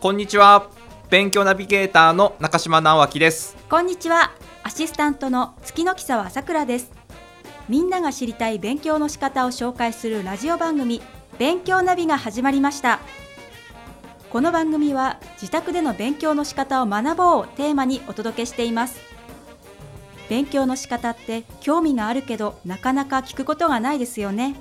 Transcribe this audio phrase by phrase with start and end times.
[0.00, 0.70] こんにちは。
[1.10, 3.54] 勉強ナビゲーターの中島直明です。
[3.68, 4.32] こんにちは。
[4.62, 6.90] アシスタントの月の木沢さくらです。
[7.68, 11.02] みんなが知りたい勉強の仕方を紹介するラジオ番組
[11.38, 12.98] 勉強ナビが始まりました。
[14.30, 18.98] この番組は自宅での勉強の仕方を学ぼうをテーマにお届けしています。
[20.30, 24.54] 勉強の仕方って興味があるけどなかなか聞くことがないですよね。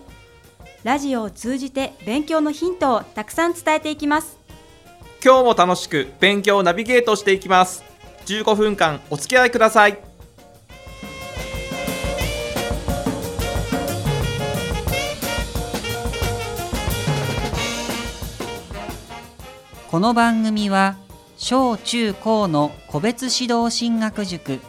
[0.83, 4.38] ラジオを通じて勉強のヒントをたくさん伝えていきます。
[5.21, 7.83] 今日も楽しく勉強ナビゲートしていきます。
[8.25, 9.99] 15分間お付き合いください。
[19.89, 20.97] この番組は
[21.35, 24.59] 小中高の個別指導進学塾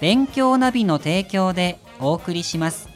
[0.00, 2.95] 勉強ナビの提供でお送りします。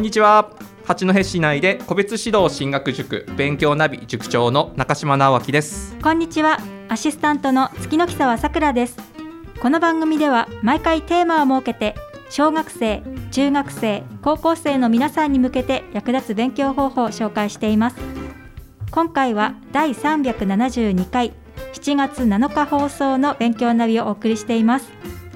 [0.00, 0.50] んにちは。
[0.86, 5.94] 八戸市内で個別指導進学塾勉強ナビ塾長の中島直明です。
[6.02, 6.58] こんにちは。
[6.88, 8.96] アシスタントの月の木沢さくらです。
[9.60, 11.94] この番組では毎回テーマを設けて
[12.30, 17.96] 小学生中学生高校生の皆さんに向けて役立つ勉強方法を紹介しています。
[18.90, 21.34] 今回は第372回
[21.74, 24.90] 7月7日放送の勉強ナビをお送りしています。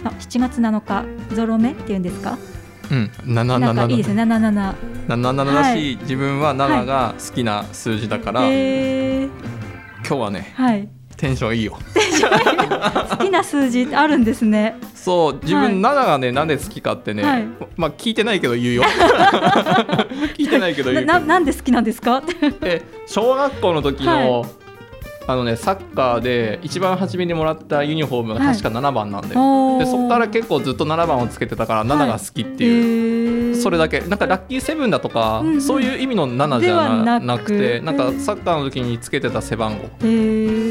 [0.05, 2.39] あ7月7日ゾロ目っていうんですか？
[2.91, 3.11] うん。
[3.25, 4.23] 七なんかいいですね。
[4.23, 4.75] 77七。
[5.09, 9.29] 七だし、自分は七が好きな数字だから、えー、
[10.07, 10.89] 今日はねはい。
[11.17, 11.79] テンションいいよ。
[13.11, 14.77] 好きな数字ってあるんですね。
[14.95, 15.69] そう自はい。
[15.69, 17.47] 分七がねなんで好きかってね、はい。
[17.77, 18.83] まあ聞いてないけど言うよ。
[20.37, 21.13] 聞いてないけど言うけど。
[21.13, 22.23] なななんで好きなんですか？
[22.61, 24.45] で小学校の時の、
[25.27, 29.79] あのねサッカーで一番初めにもらったユニフォームが確か7番なんだよ、おー。
[29.79, 34.01] でそこから結構ずっと7番をつけてたから7が好きっていう、うそれだけ。
[34.01, 35.63] なんかラッキーセブンだとか、うんうん。
[35.63, 37.81] そういう意味の7じゃではななくて。
[37.81, 39.85] なんかサッカーの時につけてた背番号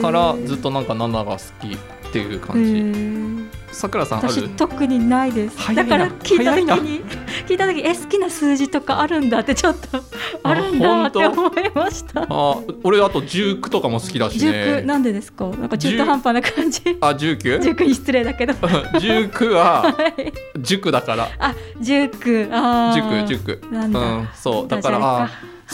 [0.01, 5.75] かからずっとなんか7が好きっていう感じさくらさんあ私る特にないです。
[5.75, 7.01] だから聞いた時に
[7.47, 9.99] 聞いた時え好きな数字とかあるんだってちょっと
[10.43, 12.25] あるんだって思いました。
[12.29, 15.45] あ俺あと19とかも好きだし19ねなんでですか？
[15.45, 16.81] なんか中途半端な感じ。
[17.01, 17.59] あ 19?
[17.61, 18.53] 19に失礼だけど。
[18.53, 20.31] 19ははい。
[20.61, 21.27] 塾だから。
[21.39, 23.25] あ19あー。
[23.25, 23.27] 塾
[23.59, 23.61] 塾。
[23.71, 23.99] なんだ。
[23.99, 24.67] うんそう。
[24.67, 25.29] だからあ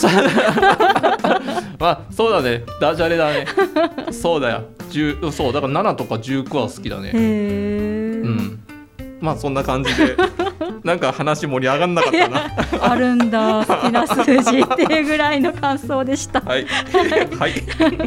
[1.78, 2.62] まあそうだね。
[2.80, 3.46] ダジャレだね。
[4.10, 4.62] そうだよ。
[4.78, 4.79] 10
[5.32, 7.10] そうだから7とか19は好きだね。
[7.14, 7.18] う
[8.28, 8.62] ん。
[9.20, 10.16] まあそんな感じで
[10.82, 12.50] なんか話盛り上がんなかったな。
[12.80, 13.64] あるんだ。
[13.66, 16.40] 好きな数字っていうぐらいの感想でした。
[16.40, 16.66] はい。
[17.38, 17.52] はい。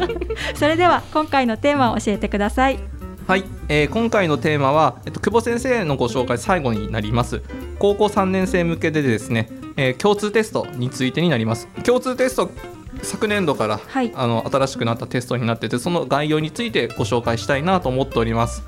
[0.54, 2.78] それでは今回のテーマを教えてください。
[3.26, 7.40] はい、えー今回のテーマは、えっと、久保先生のご紹介最後になります。
[7.78, 11.68] 高校3年生向けでですね、えー共通テストについてになります。
[11.84, 12.50] 共通テスト
[13.02, 14.12] 昨年度から、はい。
[14.14, 18.62] あの新しくなったテストになっててその概要についてご紹介したいなと思っております。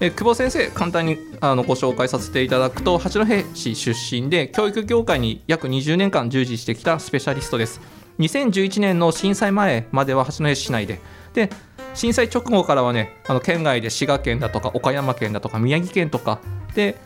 [0.00, 7.80] えー久保先生簡単にあのご紹介させていただくと八戸市出身で教育業界に約20年間従事してきたスペシャリストです。
[8.20, 11.00] 2011年の震災前までは八戸市内で。
[11.34, 11.50] で
[11.94, 16.40] 震災直後からはねあの県外で滋賀県だとか岡山県だとか宮城県とか
[16.74, 16.96] で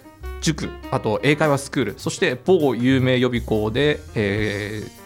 [0.42, 5.01] 塾あと英会話スクールそして某有名予備校で、えー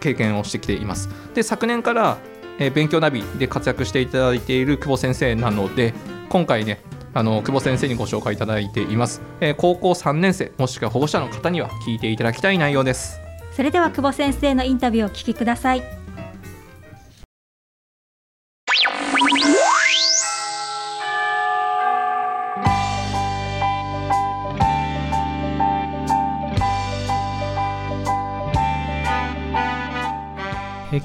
[0.00, 1.08] 経験をしてきています。
[1.34, 2.18] で昨年から、
[2.58, 5.94] え勉強ナビで活躍していただいている久保先生なので
[6.28, 6.80] 今回ね
[7.14, 13.20] あの久保先生にご紹介いただいています、えー高校3年生もしくは保護者の方には聞いていただきたい内容です。
[13.52, 15.97] それでは久保先生のインタビューをお聞きください。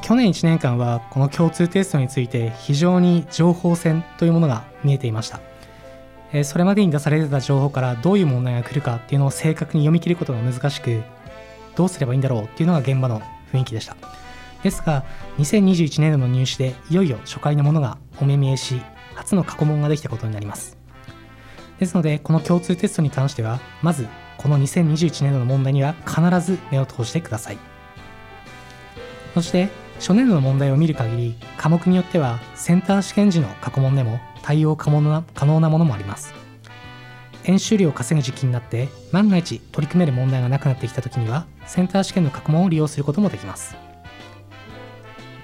[0.02, 5.40] 去年1年間はこの共通テストについて非常に情報戦というものが見えていました。
[6.44, 11.04] それまでに出されてた情報からどういう問題が来るかっていうのを正確に読み切ることが難しく
[11.76, 13.96] どうすればいいんだろうっていうのが現場の雰囲気でした。
[14.64, 15.04] ですが
[15.38, 18.82] 2021年度の入試でいよいよ初回のものがお目見えし
[19.14, 20.78] 初の過去問ができたことになります。
[21.80, 24.08] ですのでこの共通テストに関してはまず
[24.38, 27.58] この2021年度の問題には必ず目を通してください。
[29.34, 29.70] そして
[30.00, 36.34] 初年度の問題を見る限り科目によってはセンター試験時の過去問でも対応可能な可能なものもあります。
[37.46, 43.76] 演習量を稼ぐ時期になって万が一取り組める問題がなくなってきた時にはセンター試験の過去問を利用することもできます。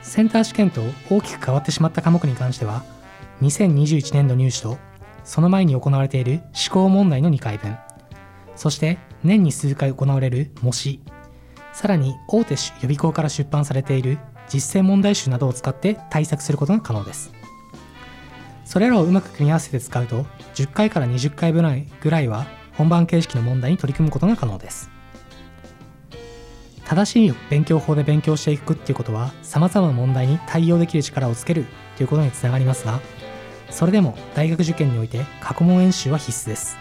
[0.01, 2.83] センター試験と大きく変わってしまった科目に関しては
[3.41, 4.77] 2021年度入試と
[5.23, 7.77] その前に行われている思考問題の2回分。
[8.55, 11.01] そして年に数回行われる模試。
[11.73, 14.17] さらに大手予備校から出版されている
[14.49, 17.31] 実践問題集などを使って対策することが可能です。
[18.65, 24.89] それらをうまく組み合わせて使うと10回から20回ぐらいぐらいは本番形式の問題に取り組むことが可能です。
[26.85, 31.65] 正しい勉強法で勉強していくっていうことは様々な問題に対応できる力をつける
[31.97, 32.99] ということにつながりますが
[33.69, 36.77] それでも大学受験において過去問演習は必須です。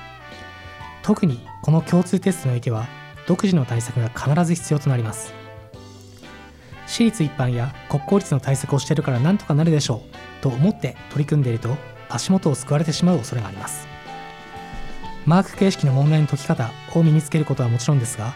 [1.02, 2.86] 特にこの共通テストにおいては
[3.26, 5.37] 独自の対策が必ず必要となります。
[6.88, 10.02] 私立一般や国公立の対策をしてるからなんとかなるでしょ
[10.40, 11.76] うと思って取り組んでいると
[12.08, 13.86] 足元を救われてしまう恐れがあります。
[15.26, 18.32] マーク形式の問題の解き方を身につけることはもちろんですが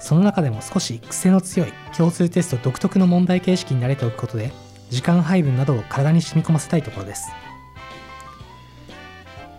[0.00, 4.50] その中でも少し癖の強い共通テスト独特の問題形式に慣れておくことで
[4.88, 7.30] 時間配分などを体に染み込ませたいところです。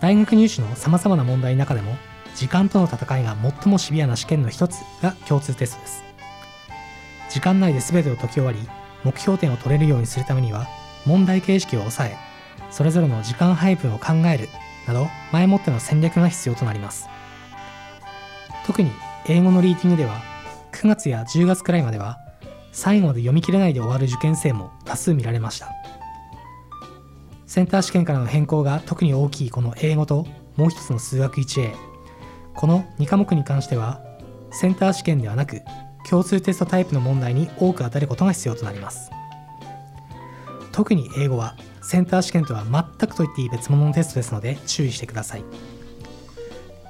[0.01, 1.95] 大学入試のさまざまな問題の中でも
[2.35, 6.12] 時間との戦いが最もシビアな試験の一つが共通テストです。
[7.33, 8.59] 時間内で全てを解き終わり
[9.03, 10.67] 目標点を取れるようにするためには
[11.03, 12.17] 問題形式を抑え
[12.69, 14.49] それぞれの時間配分を考える
[14.87, 17.09] など前もっての戦略が必要となります。
[18.67, 18.91] 特に
[19.25, 20.21] 英語のリーディングでは
[20.73, 22.19] 9月や10月くらいまでは
[22.71, 25.69] 最後まで読み切れないで終わる受験生も多数見られました。
[27.47, 31.73] センター試験からの変更が特に大きいこの英語ともう一つの数学 1A
[32.53, 34.01] この2科目に関しては
[34.51, 35.61] センター試験ではなく
[36.09, 39.11] 共通テストタイプの問題に多く当たることが必要となります。
[40.71, 45.43] 特に英語はセンター試験とは全くと言っていい別物のテストですので注意してください。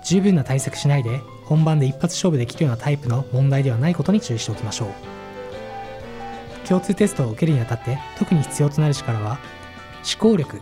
[0.06, 4.90] 十分な対策しないで本番で一発勝負できるようなタイプの問題ではないことに注意しておきましょう。
[6.68, 9.38] 共通テストを受けるにあたって特に必要となる力は
[10.04, 10.62] 思考力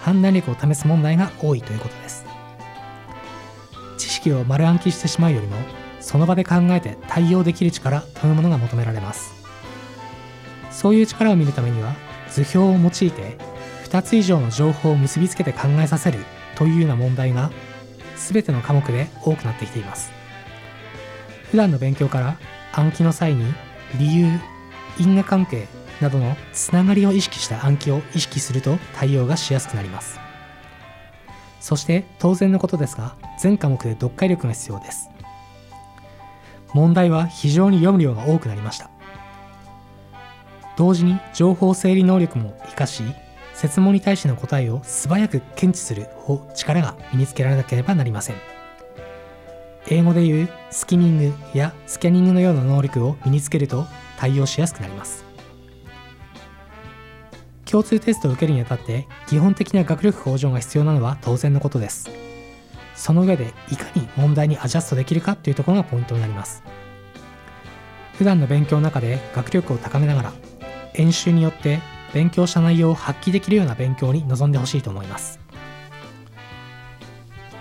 [0.00, 2.24] 判断力を試す問題が多いということです。
[3.98, 5.56] 知識を丸暗記してしまうよりも
[6.02, 9.32] その場で考えて対応できる力というものが求められます。
[10.70, 11.94] そういう力を見るためには
[12.28, 13.38] 図表を用いて
[13.84, 16.18] 2つ以上の情報を結びつけて考えさせる
[16.56, 17.50] というような問題が
[18.16, 20.10] 全ての科目で多くなってきています。
[21.50, 22.36] 普段の勉強から
[22.72, 23.44] 暗記の際に
[23.98, 24.26] 理由
[24.98, 25.68] 因果関係
[26.00, 30.18] などのつながりを意識した暗記を意識すると対応がしやすくなります。
[31.60, 35.11] そして当然のことですが全科目で読解力が必要です。
[36.74, 38.90] 問題は非常に読む量が多くなりました。
[40.76, 43.02] 同時に情報整理能力も活かし
[43.52, 46.08] 設問に対しての答えを素早く検知する
[46.56, 48.36] 力が身につけられなければなりません。
[49.88, 53.84] 英語でいうスキミングやスキャニングのような能力を身につけると
[54.16, 55.24] 対応しやすくなります。
[57.64, 62.10] 共通テストを受けるにあたって基本的な学力向上が必要なのは当然のことです。
[62.94, 66.62] その上でいかに問題にアジャストできるかというところがポイントになります。
[68.14, 70.32] 普段の勉強の中で学力を高めながら
[70.94, 71.80] 演習によって
[72.12, 75.40] 勉強した内容を発揮できるような勉強に臨んでほしいと思います。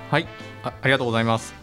[0.10, 0.27] はい。
[0.63, 1.53] あありがとうございます。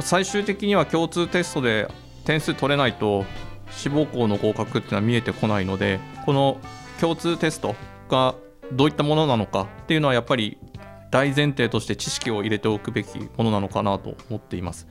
[0.00, 1.88] 最終的には共通テストで
[2.24, 3.24] 点数取れないと
[3.70, 6.58] 志望校の合格っていうのは見えてこないのでこの
[7.00, 7.74] 共通テスト
[8.08, 8.34] が
[8.72, 10.58] どういったものなのかっていうのはやっぱり
[11.10, 14.86] 大前提として知識を入れておくべきものなのかなと思っています。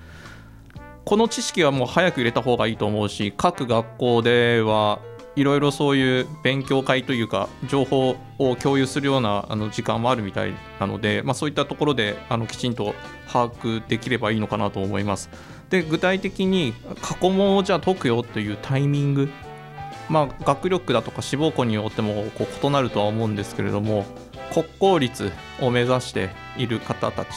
[1.06, 5.00] この知識はもう早く入れた方がいいと思うし各学校では
[5.36, 12.94] いろいろそういう勉強会というか情報を共有するようなあの時間もあるみたいなので、まあ、そういったところであのきちんと
[13.32, 15.30] 把握できればいいのかなと思います。
[15.70, 19.30] で具体的に過去問をじゃあ解くよというタイミング
[20.10, 24.06] まあ、学力だとか志望校によってもこう異なるとは思うんですけれども
[24.54, 27.30] 国公立を目指している方たち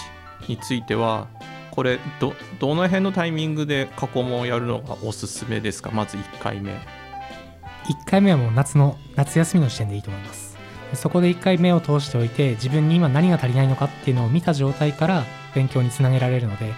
[0.49, 1.29] については
[1.71, 5.91] これどどの辺のタイミングで過去問をやるのがおすすめですか？
[5.91, 6.73] まず1回目。
[6.73, 10.57] 1回目はもう夏の夏休みの時点でいいと思います。
[10.95, 16.75] そこで1回目を通しておいて自分に今何が足りないのかっていうのを見た状態から勉強につなげられるので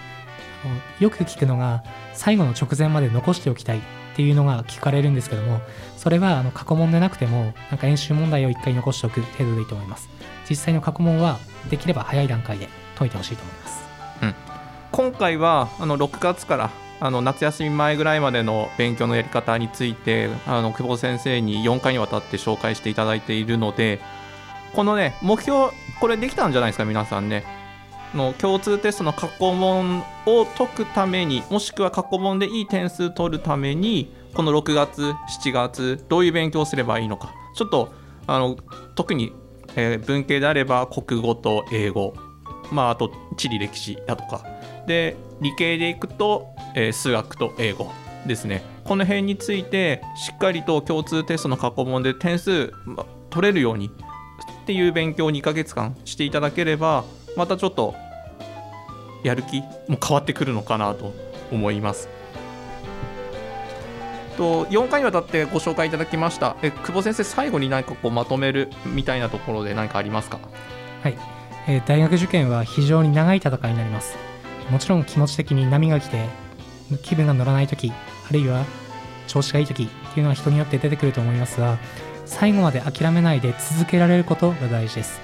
[1.01, 3.81] よく聞くのが最後の直前まで残しておきたいっ
[4.15, 5.59] ていうのが聞かれるんですけども
[5.97, 10.14] それはあの過去問でなくてもなんか演習問題を1回残しておく程度でいいと思います。
[10.49, 13.83] 実際の過去問はできれば早い段階で解いてほしいと思います、
[14.21, 14.35] うん、
[14.91, 23.99] 今回はあの6月からあの夏休み前ぐらいまでの勉強のやり方についてあの久保先生に4回にわたって紹介していただいているので
[24.73, 27.43] このね目標これできたんじゃないですか皆さんね。
[28.13, 37.33] の共通テストの過去問を解くためにもしくは過去問でいい点数取るためにこの6月7月どういう勉強すればいいのか。
[37.55, 37.93] ちょっと
[38.27, 38.57] あの
[38.95, 39.33] 特に、
[39.75, 42.13] えー文系であれば国語と英語。
[42.71, 44.43] まああと地理歴史だとか。
[44.87, 47.91] で理系でいくと、えー数学と英語
[48.25, 48.63] ですね。
[48.83, 57.03] この辺についてしっかりと共通テストの過去問で点数、ま取れるようにっていう勉強を2ヶ月間していただければ
[57.35, 57.93] またちょっと
[59.23, 61.13] やる気も変わってくるのかなと
[61.51, 62.14] 思います。
[64.35, 66.55] と4回にわたってご紹介いただきました。
[66.61, 70.39] え久保先生最後に何かこうまとめるみたいなところで何かありますか？
[71.03, 71.17] はい、
[71.67, 74.15] えー大学受験は非常に長い戦いになります。
[74.69, 76.27] もちろん気持ち的に波が来て
[77.03, 77.91] 気分が乗らない時
[78.29, 78.65] あるいは
[79.27, 81.77] 調子がいい時っていうのは人によって出てくると思いますが
[82.25, 85.19] 最後まで諦めないで続けられることが大事です。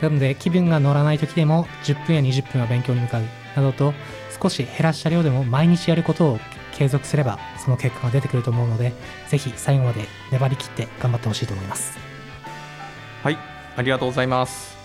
[0.00, 3.22] なので気分が乗らない時でも10分や20分は勉強に向かう。
[3.56, 3.92] などと
[4.40, 6.38] 少し減らした量でも毎日やることを
[6.78, 8.92] 継続すればその結果が出てくると思うので
[9.28, 11.98] ぜひ最後まで粘り切って頑張ってほしいと思います。
[13.22, 13.38] はい
[13.76, 14.77] ありがとうございます。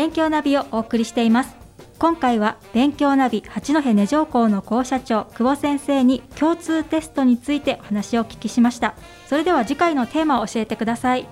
[0.00, 1.54] 勉強ナビをお送りしています。
[1.98, 8.94] 今回は勉強ナビ八戸根城校の校舎長久保先生に共通テストについてお話をお聞きしました。
[9.26, 11.28] それでは次回のテーマを教えてください。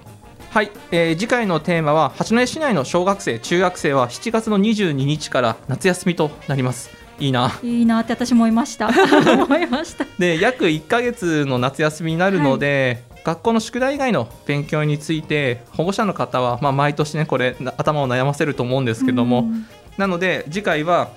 [0.51, 6.91] はい、えー次回のテーマは八戸市内の小学生中学生は7月の22日から夏休みとなります。
[7.19, 7.59] いいな。
[7.63, 8.91] いいなって私も思いました。
[8.93, 10.05] 思いました。
[10.19, 19.67] で約1ヶ月の夏休みになるので、学校の宿題以外の勉強について保護者の方は、まあ、毎年ねこれな頭を悩ませると思うんですけども、うん。
[19.99, 21.11] なので次回は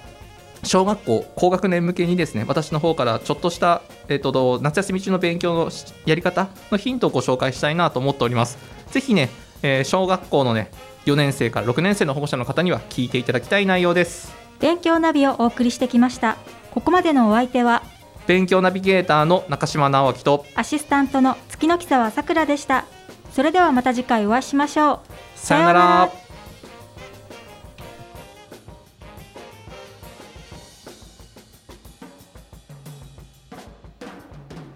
[0.64, 8.58] 小学校高学年向けにですね私の方からちょっとした、えっと夏休み中の勉強のしやり方のヒントをご紹介したいなと思っております。
[8.92, 9.30] ぜひね、
[9.64, 10.70] えー小学校のね
[11.06, 14.34] 4年生から6年生の保護者の方には聞いていただきたい内容です。
[14.60, 16.36] 勉強ナビをお送りしてきました。
[16.72, 17.84] ここまでのお相手は
[18.28, 22.86] 勉強ナビゲーターの中島直樹とアシスタントの月の木沢さくらでした。
[23.34, 25.00] それではまた次回お会いしましょう。
[25.36, 26.12] さよなら。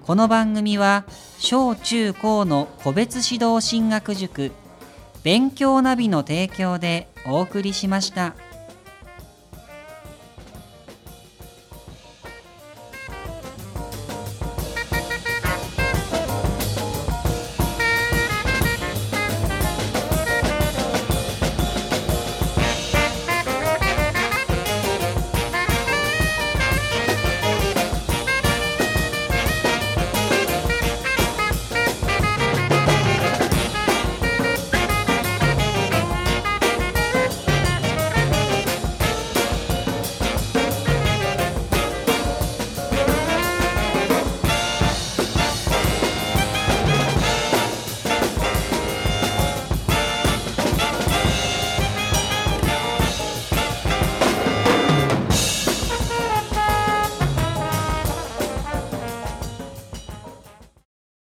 [0.06, 1.04] この番組は
[1.40, 4.52] 小中高の個別指導進学塾
[5.24, 8.36] 勉強ナビの提供でお送りしました。